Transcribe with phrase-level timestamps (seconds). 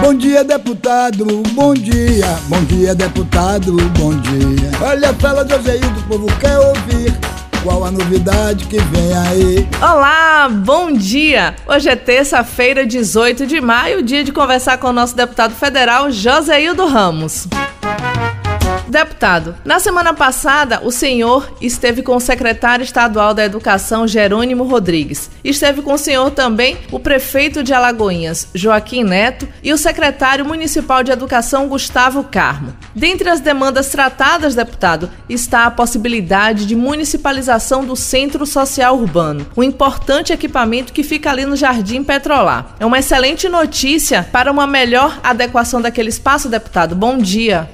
[0.00, 2.26] Bom dia, deputado, bom dia.
[2.48, 4.70] Bom dia, deputado, bom dia.
[4.82, 7.12] Olha, fala Joséildo, o povo quer ouvir.
[7.62, 9.68] Qual a novidade que vem aí?
[9.80, 11.54] Olá, bom dia!
[11.66, 16.86] Hoje é terça-feira, 18 de maio, dia de conversar com o nosso deputado federal Joséildo
[16.86, 17.48] Ramos.
[18.94, 25.28] Deputado, na semana passada, o senhor esteve com o secretário estadual da Educação, Jerônimo Rodrigues.
[25.42, 31.02] Esteve com o senhor também o prefeito de Alagoinhas, Joaquim Neto, e o secretário municipal
[31.02, 32.72] de Educação, Gustavo Carmo.
[32.94, 39.64] Dentre as demandas tratadas, deputado, está a possibilidade de municipalização do Centro Social Urbano, um
[39.64, 42.76] importante equipamento que fica ali no Jardim Petrolar.
[42.78, 46.94] É uma excelente notícia para uma melhor adequação daquele espaço, deputado.
[46.94, 47.68] Bom dia.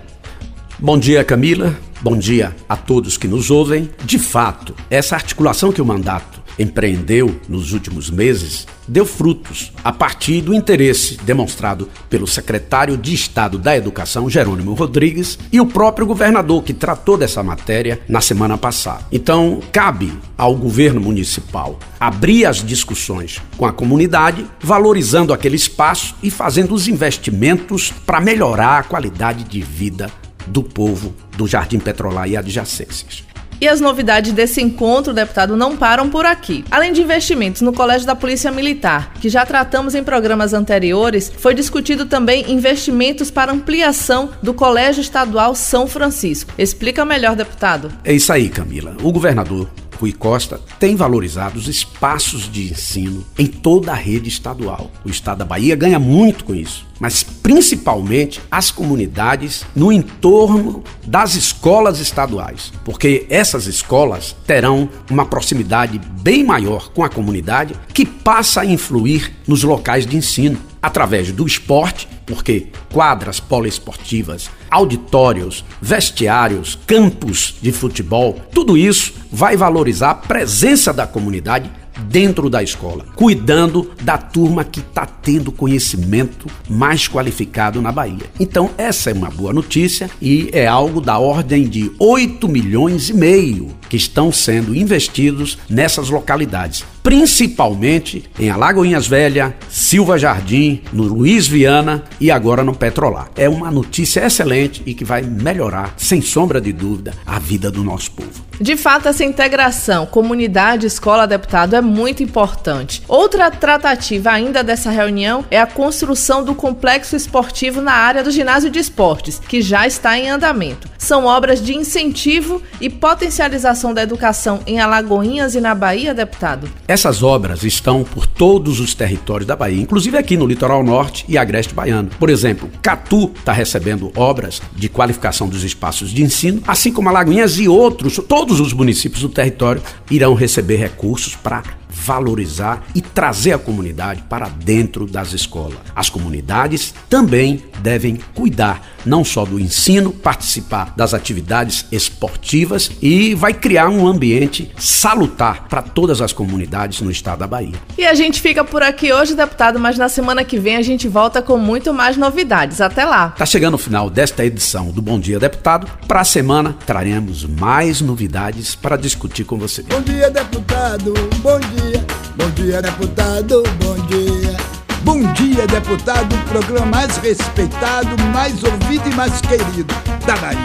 [0.82, 1.76] Bom dia, Camila.
[2.00, 3.90] Bom dia a todos que nos ouvem.
[4.02, 10.40] De fato, essa articulação que o mandato empreendeu nos últimos meses deu frutos a partir
[10.40, 16.62] do interesse demonstrado pelo secretário de Estado da Educação, Jerônimo Rodrigues, e o próprio governador
[16.62, 19.04] que tratou dessa matéria na semana passada.
[19.12, 26.30] Então, cabe ao governo municipal abrir as discussões com a comunidade, valorizando aquele espaço e
[26.30, 30.10] fazendo os investimentos para melhorar a qualidade de vida
[30.50, 33.24] do povo do Jardim Petrolar e adjacências.
[33.60, 36.64] E as novidades desse encontro, deputado, não param por aqui.
[36.70, 41.54] Além de investimentos no Colégio da Polícia Militar, que já tratamos em programas anteriores, foi
[41.54, 46.54] discutido também investimentos para ampliação do Colégio Estadual São Francisco.
[46.56, 47.92] Explica melhor, deputado.
[48.02, 48.96] É isso aí, Camila.
[49.02, 49.68] O governador
[50.00, 54.90] Rui Costa tem valorizado os espaços de ensino em toda a rede estadual.
[55.04, 61.34] O estado da Bahia ganha muito com isso, mas principalmente as comunidades no entorno das
[61.34, 68.60] escolas estaduais, porque essas escolas terão uma proximidade bem maior com a comunidade que passa
[68.60, 77.56] a influir nos locais de ensino através do esporte, porque quadras poliesportivas, auditórios, vestiários, campos
[77.60, 81.70] de futebol, tudo isso vai valorizar a presença da comunidade
[82.08, 88.30] dentro da escola, cuidando da turma que está tendo conhecimento mais qualificado na Bahia.
[88.38, 93.14] Então, essa é uma boa notícia e é algo da ordem de 8 milhões e
[93.14, 101.48] meio que estão sendo investidos nessas localidades, principalmente em Alagoinhas Velha, Silva Jardim, no Luiz
[101.48, 103.32] Viana e agora no Petrolar.
[103.34, 107.82] É uma notícia excelente e que vai melhorar, sem sombra de dúvida, a vida do
[107.82, 108.50] nosso povo.
[108.60, 113.02] De fato, essa integração comunidade-escola-deputado é muito importante.
[113.08, 118.70] Outra tratativa ainda dessa reunião é a construção do complexo esportivo na área do ginásio
[118.70, 120.90] de esportes, que já está em andamento.
[120.98, 126.68] São obras de incentivo e potencialização da educação em Alagoinhas e na Bahia, deputado?
[127.00, 131.38] Essas obras estão por todos os territórios da Bahia, inclusive aqui no litoral norte e
[131.38, 132.10] agreste baiano.
[132.18, 137.58] Por exemplo, Catu está recebendo obras de qualificação dos espaços de ensino, assim como Alagoinhas
[137.58, 143.58] e outros, todos os municípios do território irão receber recursos para valorizar e trazer a
[143.58, 145.78] comunidade para dentro das escolas.
[145.96, 153.52] As comunidades também devem cuidar não só do ensino, participar das atividades esportivas e vai
[153.54, 157.74] criar um ambiente salutar para todas as comunidades no estado da Bahia.
[157.96, 161.08] E a gente fica por aqui hoje, deputado, mas na semana que vem a gente
[161.08, 162.80] volta com muito mais novidades.
[162.80, 163.30] Até lá.
[163.30, 165.86] Tá chegando o final desta edição do Bom Dia Deputado.
[166.06, 169.82] Para a semana traremos mais novidades para discutir com você.
[169.82, 171.14] Bom dia, deputado.
[171.42, 172.04] Bom dia dia,
[172.36, 174.59] bom dia, deputado, bom dia.
[175.02, 179.94] Bom dia, deputado, programa mais respeitado, mais ouvido e mais querido
[180.26, 180.58] da Bahia.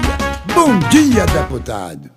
[0.54, 2.15] Bom dia, deputado.